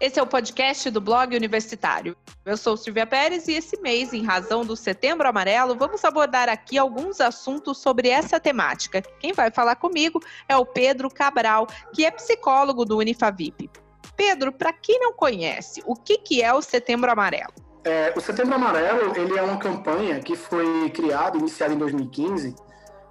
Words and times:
Esse 0.00 0.20
é 0.20 0.22
o 0.22 0.26
podcast 0.26 0.88
do 0.90 1.00
blog 1.00 1.34
universitário. 1.34 2.16
Eu 2.46 2.56
sou 2.56 2.76
Silvia 2.76 3.04
Pérez 3.04 3.48
e 3.48 3.54
esse 3.54 3.80
mês, 3.80 4.12
em 4.12 4.24
razão 4.24 4.64
do 4.64 4.76
Setembro 4.76 5.26
Amarelo, 5.26 5.74
vamos 5.74 6.04
abordar 6.04 6.48
aqui 6.48 6.78
alguns 6.78 7.20
assuntos 7.20 7.78
sobre 7.78 8.08
essa 8.08 8.38
temática. 8.38 9.02
Quem 9.18 9.32
vai 9.32 9.50
falar 9.50 9.74
comigo 9.74 10.20
é 10.48 10.56
o 10.56 10.64
Pedro 10.64 11.10
Cabral, 11.10 11.66
que 11.92 12.06
é 12.06 12.12
psicólogo 12.12 12.84
do 12.84 12.96
Unifavip. 12.98 13.68
Pedro, 14.16 14.52
para 14.52 14.72
quem 14.72 15.00
não 15.00 15.12
conhece, 15.12 15.82
o 15.84 15.96
que, 15.96 16.18
que 16.18 16.42
é 16.42 16.54
o 16.54 16.62
Setembro 16.62 17.10
Amarelo? 17.10 17.54
É, 17.84 18.12
o 18.16 18.20
Setembro 18.20 18.54
Amarelo 18.54 19.16
ele 19.16 19.36
é 19.36 19.42
uma 19.42 19.58
campanha 19.58 20.20
que 20.20 20.36
foi 20.36 20.90
criada, 20.90 21.36
iniciada 21.36 21.74
em 21.74 21.78
2015, 21.78 22.54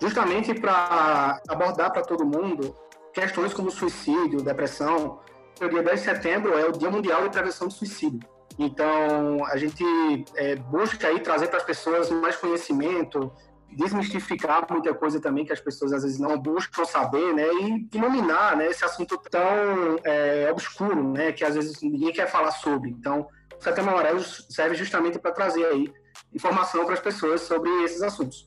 justamente 0.00 0.54
para 0.54 1.42
abordar 1.46 1.92
para 1.92 2.00
todo 2.00 2.24
mundo 2.24 2.74
questões 3.12 3.52
como 3.52 3.70
suicídio, 3.70 4.40
depressão, 4.40 5.20
o 5.64 5.68
dia 5.68 5.82
10 5.82 6.00
de 6.00 6.04
setembro 6.04 6.58
é 6.58 6.66
o 6.66 6.72
Dia 6.72 6.90
Mundial 6.90 7.22
de 7.22 7.30
Prevenção 7.30 7.68
do 7.68 7.72
Suicídio. 7.72 8.20
Então, 8.58 9.44
a 9.46 9.56
gente 9.56 9.84
é, 10.34 10.56
busca 10.56 11.08
aí 11.08 11.20
trazer 11.20 11.48
para 11.48 11.58
as 11.58 11.64
pessoas 11.64 12.10
mais 12.10 12.36
conhecimento, 12.36 13.32
desmistificar 13.72 14.66
muita 14.70 14.92
coisa 14.94 15.20
também 15.20 15.44
que 15.44 15.52
as 15.52 15.60
pessoas 15.60 15.92
às 15.92 16.02
vezes 16.02 16.18
não 16.18 16.38
buscam 16.38 16.84
saber, 16.84 17.32
né? 17.34 17.46
E 17.46 17.96
iluminar 17.96 18.56
né, 18.56 18.68
esse 18.68 18.84
assunto 18.84 19.16
tão 19.30 19.98
é, 20.04 20.48
obscuro, 20.50 21.12
né? 21.12 21.32
Que 21.32 21.44
às 21.44 21.54
vezes 21.54 21.80
ninguém 21.80 22.12
quer 22.12 22.26
falar 22.26 22.50
sobre. 22.50 22.90
Então, 22.90 23.28
o 23.58 23.62
Setembro 23.62 23.92
Amarelo 23.92 24.22
serve 24.22 24.74
justamente 24.74 25.18
para 25.18 25.32
trazer 25.32 25.64
aí 25.66 25.92
informação 26.34 26.84
para 26.84 26.94
as 26.94 27.00
pessoas 27.00 27.42
sobre 27.42 27.70
esses 27.84 28.02
assuntos. 28.02 28.46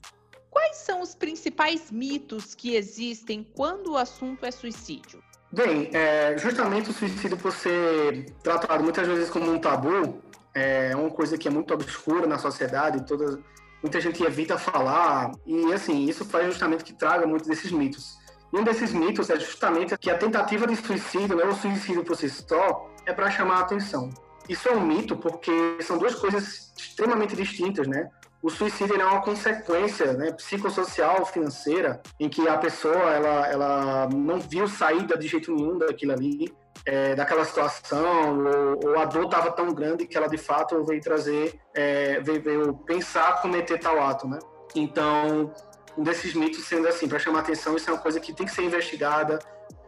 Quais 0.49 0.77
são 0.77 1.01
os 1.01 1.15
principais 1.15 1.89
mitos 1.89 2.53
que 2.53 2.75
existem 2.75 3.43
quando 3.55 3.93
o 3.93 3.97
assunto 3.97 4.45
é 4.45 4.51
suicídio? 4.51 5.23
Bem, 5.53 5.91
é, 5.93 6.35
justamente 6.35 6.89
o 6.89 6.93
suicídio 6.93 7.37
por 7.37 7.51
ser 7.51 8.25
tratado 8.41 8.83
muitas 8.83 9.07
vezes 9.07 9.29
como 9.29 9.51
um 9.51 9.59
tabu, 9.59 10.19
é 10.51 10.95
uma 10.95 11.11
coisa 11.11 11.37
que 11.37 11.47
é 11.47 11.51
muito 11.51 11.71
obscura 11.71 12.25
na 12.25 12.39
sociedade, 12.39 13.05
toda, 13.05 13.39
muita 13.79 14.01
gente 14.01 14.23
evita 14.23 14.57
falar, 14.57 15.29
e 15.45 15.71
assim, 15.71 16.05
isso 16.05 16.25
faz 16.25 16.47
justamente 16.47 16.83
que 16.83 16.91
traga 16.91 17.27
muitos 17.27 17.47
desses 17.47 17.71
mitos. 17.71 18.17
E 18.51 18.57
um 18.57 18.63
desses 18.63 18.91
mitos 18.93 19.29
é 19.29 19.39
justamente 19.39 19.95
que 19.95 20.09
a 20.09 20.17
tentativa 20.17 20.65
de 20.65 20.75
suicídio, 20.75 21.35
né, 21.35 21.43
o 21.43 21.53
suicídio 21.53 22.03
por 22.03 22.15
si 22.15 22.27
só, 22.29 22.89
é 23.05 23.13
para 23.13 23.29
chamar 23.29 23.57
a 23.57 23.61
atenção. 23.61 24.09
Isso 24.47 24.67
é 24.67 24.75
um 24.75 24.85
mito 24.85 25.15
porque 25.15 25.51
são 25.81 25.97
duas 25.97 26.15
coisas 26.15 26.73
extremamente 26.77 27.35
distintas, 27.35 27.87
né? 27.87 28.09
o 28.43 28.49
suicídio 28.49 28.99
é 28.99 29.05
uma 29.05 29.21
consequência 29.21 30.11
né, 30.13 30.33
psicossocial, 30.33 31.25
financeira, 31.25 32.01
em 32.19 32.27
que 32.27 32.45
a 32.45 32.57
pessoa 32.57 33.09
ela, 33.09 33.47
ela 33.47 34.09
não 34.13 34.37
viu 34.41 34.67
saída 34.67 35.17
de 35.17 35.29
jeito 35.29 35.55
nenhum 35.55 35.77
daquilo 35.77 36.11
ali, 36.11 36.53
é, 36.85 37.15
daquela 37.15 37.45
situação, 37.45 38.43
ou, 38.43 38.89
ou 38.89 38.99
a 38.99 39.05
dor 39.05 39.25
estava 39.25 39.49
tão 39.49 39.73
grande 39.73 40.05
que 40.05 40.17
ela 40.17 40.27
de 40.27 40.37
fato 40.37 40.83
veio 40.83 41.01
trazer, 41.01 41.57
é, 41.73 42.19
veio, 42.19 42.41
veio, 42.41 42.73
pensar 42.73 43.41
cometer 43.41 43.79
tal 43.79 44.03
ato, 44.03 44.27
né? 44.27 44.37
Então, 44.75 45.53
um 45.97 46.03
desses 46.03 46.33
mitos 46.33 46.65
sendo 46.65 46.89
assim, 46.89 47.07
para 47.07 47.19
chamar 47.19 47.39
atenção, 47.39 47.77
isso 47.77 47.89
é 47.89 47.93
uma 47.93 48.01
coisa 48.01 48.19
que 48.19 48.33
tem 48.33 48.45
que 48.45 48.51
ser 48.51 48.63
investigada, 48.63 49.39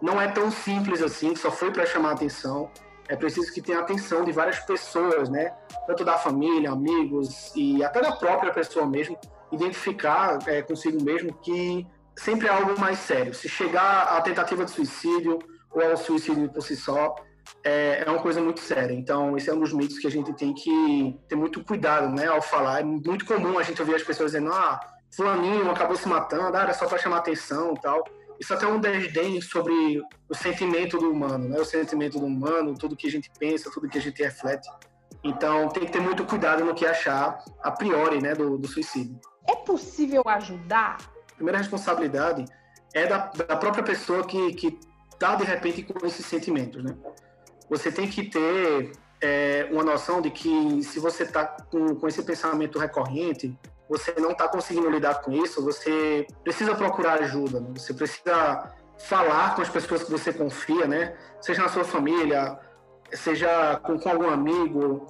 não 0.01 0.21
é 0.21 0.29
tão 0.29 0.49
simples 0.49 1.01
assim, 1.01 1.35
só 1.35 1.51
foi 1.51 1.71
para 1.71 1.85
chamar 1.85 2.11
atenção 2.11 2.71
é 3.07 3.15
preciso 3.15 3.51
que 3.53 3.61
tenha 3.61 3.79
atenção 3.79 4.23
de 4.23 4.31
várias 4.31 4.59
pessoas, 4.59 5.29
né? 5.29 5.53
Tanto 5.85 6.03
da 6.03 6.17
família, 6.17 6.71
amigos 6.71 7.51
e 7.55 7.83
até 7.83 8.01
da 8.01 8.11
própria 8.11 8.51
pessoa 8.51 8.85
mesmo, 8.85 9.17
identificar 9.51 10.39
é, 10.47 10.61
consigo 10.61 11.01
mesmo 11.03 11.33
que 11.33 11.85
sempre 12.17 12.47
é 12.47 12.51
algo 12.51 12.79
mais 12.79 12.99
sério. 12.99 13.33
Se 13.33 13.47
chegar 13.47 14.17
à 14.17 14.21
tentativa 14.21 14.65
de 14.65 14.71
suicídio 14.71 15.39
ou 15.71 15.83
ao 15.83 15.97
suicídio 15.97 16.49
por 16.49 16.61
si 16.61 16.75
só, 16.75 17.15
é, 17.63 18.03
é 18.05 18.09
uma 18.09 18.21
coisa 18.21 18.41
muito 18.41 18.59
séria. 18.59 18.93
Então, 18.93 19.37
esse 19.37 19.49
é 19.49 19.53
um 19.53 19.59
dos 19.59 19.73
mitos 19.73 19.99
que 19.99 20.07
a 20.07 20.11
gente 20.11 20.33
tem 20.33 20.53
que 20.53 21.19
ter 21.27 21.35
muito 21.35 21.63
cuidado, 21.63 22.13
né, 22.13 22.27
ao 22.27 22.41
falar. 22.41 22.79
É 22.79 22.83
muito 22.83 23.25
comum 23.25 23.59
a 23.59 23.63
gente 23.63 23.81
ouvir 23.81 23.95
as 23.95 24.03
pessoas 24.03 24.31
dizendo, 24.31 24.51
ah, 24.51 24.79
fulaninho 25.15 25.69
acabou 25.69 25.95
se 25.95 26.07
matando, 26.07 26.57
ah, 26.57 26.61
era 26.63 26.73
só 26.73 26.87
para 26.87 26.97
chamar 26.97 27.17
atenção 27.17 27.73
e 27.75 27.81
tal 27.81 28.03
isso 28.39 28.53
até 28.53 28.65
é 28.65 28.67
um 28.67 28.79
desdém 28.79 29.41
sobre 29.41 30.01
o 30.29 30.33
sentimento 30.35 30.97
do 30.97 31.11
humano, 31.11 31.49
né? 31.49 31.59
O 31.59 31.65
sentimento 31.65 32.19
do 32.19 32.25
humano, 32.25 32.75
tudo 32.77 32.95
que 32.95 33.07
a 33.07 33.11
gente 33.11 33.31
pensa, 33.39 33.71
tudo 33.71 33.89
que 33.89 33.97
a 33.97 34.01
gente 34.01 34.21
reflete. 34.21 34.69
Então, 35.23 35.69
tem 35.69 35.85
que 35.85 35.91
ter 35.91 35.99
muito 35.99 36.23
cuidado 36.25 36.63
no 36.63 36.75
que 36.75 36.85
achar 36.85 37.43
a 37.63 37.71
priori, 37.71 38.21
né, 38.21 38.35
do, 38.35 38.57
do 38.57 38.67
suicídio. 38.67 39.19
É 39.47 39.55
possível 39.55 40.23
ajudar? 40.27 40.97
A 41.31 41.35
primeira 41.35 41.57
responsabilidade 41.57 42.45
é 42.93 43.07
da, 43.07 43.27
da 43.27 43.57
própria 43.57 43.83
pessoa 43.83 44.25
que 44.25 44.53
que 44.53 44.79
está 45.15 45.35
de 45.35 45.43
repente 45.43 45.81
com 45.83 46.05
esses 46.05 46.25
sentimentos, 46.25 46.83
né? 46.83 46.95
Você 47.69 47.91
tem 47.91 48.07
que 48.07 48.23
ter 48.29 48.91
é, 49.21 49.67
uma 49.71 49.83
noção 49.83 50.21
de 50.21 50.29
que 50.29 50.83
se 50.83 50.99
você 50.99 51.23
está 51.23 51.45
com, 51.45 51.95
com 51.95 52.07
esse 52.07 52.21
pensamento 52.23 52.77
recorrente, 52.77 53.57
você 53.89 54.13
não 54.19 54.31
está 54.31 54.47
conseguindo 54.47 54.89
lidar 54.89 55.21
com 55.21 55.31
isso, 55.31 55.63
você 55.63 56.25
precisa 56.43 56.75
procurar 56.75 57.21
ajuda, 57.21 57.59
né? 57.59 57.67
você 57.75 57.93
precisa 57.93 58.73
falar 58.97 59.55
com 59.55 59.61
as 59.61 59.69
pessoas 59.69 60.03
que 60.03 60.11
você 60.11 60.33
confia, 60.33 60.87
né? 60.87 61.15
Seja 61.41 61.61
na 61.61 61.69
sua 61.69 61.83
família, 61.83 62.57
seja 63.13 63.79
com, 63.83 63.99
com 63.99 64.09
algum 64.09 64.29
amigo, 64.29 65.05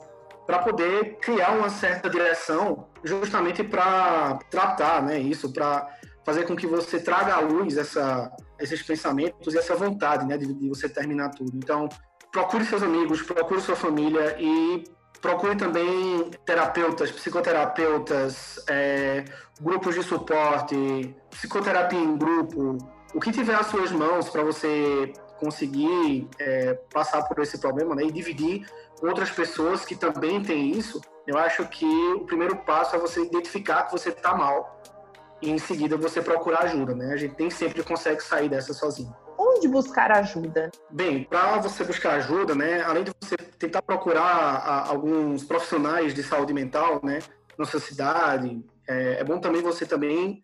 para 0.45 0.59
poder 0.59 1.17
criar 1.17 1.51
uma 1.51 1.69
certa 1.69 2.09
direção, 2.09 2.87
justamente 3.03 3.63
para 3.63 4.39
tratar, 4.49 5.01
né? 5.03 5.19
Isso, 5.19 5.51
para 5.51 5.87
fazer 6.25 6.45
com 6.45 6.55
que 6.55 6.67
você 6.67 6.99
traga 6.99 7.35
à 7.35 7.39
luz 7.39 7.77
essa, 7.77 8.31
esses 8.59 8.81
pensamentos 8.81 9.53
e 9.53 9.57
essa 9.57 9.75
vontade, 9.75 10.25
né? 10.25 10.37
De, 10.37 10.51
de 10.53 10.69
você 10.69 10.89
terminar 10.89 11.29
tudo. 11.29 11.51
Então, 11.55 11.87
procure 12.31 12.65
seus 12.65 12.83
amigos, 12.83 13.21
procure 13.21 13.61
sua 13.61 13.75
família 13.75 14.35
e 14.39 14.83
procure 15.21 15.55
também 15.55 16.29
terapeutas, 16.45 17.11
psicoterapeutas, 17.11 18.63
é, 18.67 19.25
grupos 19.61 19.95
de 19.95 20.03
suporte, 20.03 21.15
psicoterapia 21.29 21.99
em 21.99 22.17
grupo, 22.17 22.77
o 23.13 23.19
que 23.19 23.31
tiver 23.31 23.55
às 23.55 23.67
suas 23.67 23.91
mãos 23.91 24.29
para 24.29 24.43
você 24.43 25.13
conseguir 25.39 26.29
é, 26.39 26.73
passar 26.93 27.23
por 27.23 27.39
esse 27.39 27.57
problema 27.57 27.95
né, 27.95 28.03
e 28.03 28.11
dividir 28.11 28.67
com 28.99 29.07
outras 29.07 29.29
pessoas 29.29 29.85
que 29.85 29.95
também 29.95 30.41
têm 30.41 30.71
isso, 30.71 31.01
eu 31.27 31.37
acho 31.37 31.65
que 31.67 31.85
o 32.13 32.21
primeiro 32.21 32.55
passo 32.57 32.95
é 32.95 32.99
você 32.99 33.21
identificar 33.21 33.83
que 33.83 33.91
você 33.91 34.09
está 34.09 34.33
mal 34.33 34.81
e 35.41 35.49
em 35.49 35.57
seguida 35.57 35.97
você 35.97 36.21
procurar 36.21 36.63
ajuda. 36.63 36.95
Né? 36.95 37.13
A 37.13 37.17
gente 37.17 37.35
nem 37.37 37.49
sempre 37.49 37.83
consegue 37.83 38.21
sair 38.21 38.47
dessa 38.47 38.73
sozinho 38.73 39.13
onde 39.55 39.67
buscar 39.67 40.11
ajuda? 40.11 40.71
Bem, 40.91 41.23
para 41.23 41.57
você 41.57 41.83
buscar 41.83 42.15
ajuda, 42.15 42.53
né, 42.53 42.81
além 42.81 43.03
de 43.03 43.11
você 43.19 43.37
tentar 43.37 43.81
procurar 43.81 44.21
a, 44.21 44.89
alguns 44.89 45.43
profissionais 45.43 46.13
de 46.13 46.23
saúde 46.23 46.53
mental, 46.53 46.99
né, 47.03 47.19
na 47.57 47.65
sua 47.65 47.79
cidade, 47.79 48.63
é, 48.87 49.19
é, 49.19 49.23
bom 49.23 49.39
também 49.39 49.61
você 49.61 49.85
também 49.85 50.41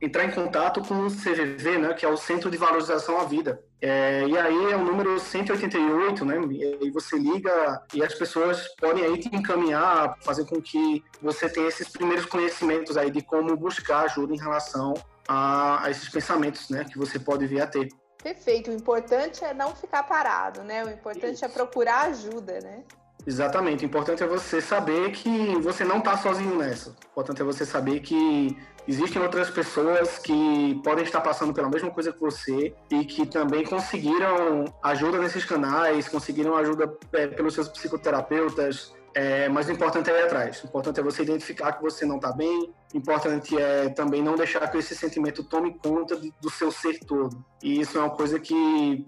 entrar 0.00 0.24
em 0.24 0.30
contato 0.30 0.80
com 0.82 1.06
o 1.06 1.10
CVV, 1.10 1.78
né, 1.78 1.92
que 1.92 2.06
é 2.06 2.08
o 2.08 2.16
Centro 2.16 2.50
de 2.50 2.56
Valorização 2.56 3.20
à 3.20 3.24
Vida. 3.24 3.60
É, 3.80 4.26
e 4.26 4.36
aí 4.36 4.72
é 4.72 4.76
o 4.76 4.84
número 4.84 5.18
188, 5.18 6.24
né, 6.24 6.36
e 6.80 6.90
você 6.90 7.16
liga 7.16 7.80
e 7.94 8.02
as 8.02 8.14
pessoas 8.14 8.66
podem 8.76 9.04
aí 9.04 9.18
te 9.18 9.34
encaminhar, 9.34 10.16
fazer 10.20 10.46
com 10.46 10.60
que 10.60 11.02
você 11.22 11.48
tenha 11.48 11.68
esses 11.68 11.88
primeiros 11.88 12.26
conhecimentos 12.26 12.96
aí 12.96 13.10
de 13.10 13.22
como 13.22 13.56
buscar 13.56 14.04
ajuda 14.04 14.34
em 14.34 14.38
relação 14.38 14.94
a, 15.28 15.84
a 15.84 15.90
esses 15.90 16.08
pensamentos, 16.08 16.70
né, 16.70 16.84
que 16.84 16.98
você 16.98 17.18
pode 17.18 17.46
vir 17.46 17.60
a 17.60 17.66
ter. 17.66 17.88
Perfeito. 18.22 18.70
O 18.70 18.74
importante 18.74 19.44
é 19.44 19.54
não 19.54 19.74
ficar 19.74 20.02
parado, 20.02 20.62
né? 20.62 20.84
O 20.84 20.90
importante 20.90 21.34
Isso. 21.34 21.44
é 21.44 21.48
procurar 21.48 22.02
ajuda, 22.08 22.60
né? 22.60 22.82
Exatamente. 23.26 23.84
O 23.84 23.86
importante 23.86 24.22
é 24.22 24.26
você 24.26 24.60
saber 24.60 25.12
que 25.12 25.56
você 25.60 25.84
não 25.84 25.98
está 25.98 26.16
sozinho 26.16 26.56
nessa. 26.56 26.90
O 26.90 27.10
importante 27.10 27.42
é 27.42 27.44
você 27.44 27.64
saber 27.66 28.00
que 28.00 28.56
existem 28.86 29.20
outras 29.20 29.50
pessoas 29.50 30.18
que 30.18 30.80
podem 30.82 31.04
estar 31.04 31.20
passando 31.20 31.52
pela 31.52 31.68
mesma 31.68 31.90
coisa 31.90 32.12
que 32.12 32.20
você 32.20 32.74
e 32.90 33.04
que 33.04 33.26
também 33.26 33.64
conseguiram 33.64 34.64
ajuda 34.82 35.18
nesses 35.18 35.44
canais, 35.44 36.08
conseguiram 36.08 36.56
ajuda 36.56 36.90
é, 37.12 37.26
pelos 37.26 37.54
seus 37.54 37.68
psicoterapeutas, 37.68 38.94
é, 39.14 39.48
mas 39.48 39.68
o 39.68 39.72
importante 39.72 40.10
é 40.10 40.20
ir 40.20 40.24
atrás. 40.24 40.62
O 40.62 40.66
importante 40.66 41.00
é 41.00 41.02
você 41.02 41.22
identificar 41.22 41.72
que 41.72 41.82
você 41.82 42.04
não 42.04 42.16
está 42.16 42.32
bem. 42.32 42.72
O 42.94 42.96
importante 42.96 43.56
é 43.56 43.88
também 43.88 44.22
não 44.22 44.36
deixar 44.36 44.66
que 44.68 44.78
esse 44.78 44.94
sentimento 44.94 45.42
tome 45.44 45.76
conta 45.78 46.16
do 46.16 46.50
seu 46.50 46.70
ser 46.70 46.98
todo. 47.00 47.44
E 47.62 47.80
isso 47.80 47.98
é 47.98 48.00
uma 48.00 48.10
coisa 48.10 48.38
que 48.38 49.04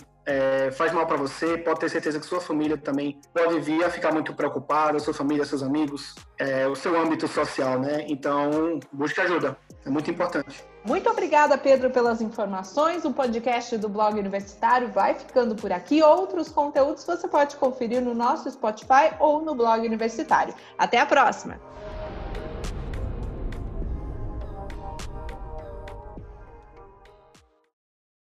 é, 0.60 0.70
faz 0.70 0.92
mal 0.92 1.06
para 1.06 1.16
você. 1.16 1.56
Pode 1.56 1.80
ter 1.80 1.88
certeza 1.88 2.20
que 2.20 2.26
sua 2.26 2.40
família 2.40 2.76
também 2.76 3.20
pode 3.34 3.58
vir 3.60 3.82
a 3.84 3.90
ficar 3.90 4.12
muito 4.12 4.34
preocupada, 4.34 4.98
sua 4.98 5.14
família, 5.14 5.44
seus 5.44 5.62
amigos, 5.62 6.14
é, 6.38 6.66
o 6.66 6.74
seu 6.74 6.98
âmbito 7.00 7.26
social, 7.26 7.78
né? 7.78 8.04
Então, 8.08 8.78
busque 8.92 9.20
ajuda. 9.20 9.56
É 9.84 9.90
muito 9.90 10.10
importante. 10.10 10.64
Muito 10.84 11.08
obrigada, 11.10 11.56
Pedro, 11.58 11.90
pelas 11.90 12.20
informações. 12.20 13.04
O 13.04 13.12
podcast 13.12 13.76
do 13.76 13.88
Blog 13.88 14.18
Universitário 14.18 14.88
vai 14.88 15.14
ficando 15.14 15.54
por 15.54 15.72
aqui. 15.72 16.02
Outros 16.02 16.48
conteúdos 16.48 17.04
você 17.04 17.28
pode 17.28 17.56
conferir 17.56 18.00
no 18.02 18.14
nosso 18.14 18.50
Spotify 18.50 19.14
ou 19.18 19.42
no 19.42 19.54
Blog 19.54 19.86
Universitário. 19.86 20.54
Até 20.78 20.98
a 20.98 21.06
próxima! 21.06 21.60